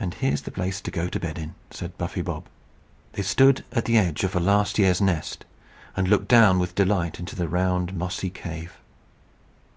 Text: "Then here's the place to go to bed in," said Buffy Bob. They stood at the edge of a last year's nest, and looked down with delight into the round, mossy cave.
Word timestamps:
"Then 0.00 0.10
here's 0.10 0.42
the 0.42 0.50
place 0.50 0.80
to 0.80 0.90
go 0.90 1.08
to 1.08 1.20
bed 1.20 1.38
in," 1.38 1.54
said 1.70 1.96
Buffy 1.96 2.22
Bob. 2.22 2.46
They 3.12 3.22
stood 3.22 3.64
at 3.70 3.84
the 3.84 3.96
edge 3.96 4.24
of 4.24 4.34
a 4.34 4.40
last 4.40 4.80
year's 4.80 5.00
nest, 5.00 5.44
and 5.96 6.08
looked 6.08 6.26
down 6.26 6.58
with 6.58 6.74
delight 6.74 7.20
into 7.20 7.36
the 7.36 7.46
round, 7.46 7.94
mossy 7.94 8.30
cave. 8.30 8.78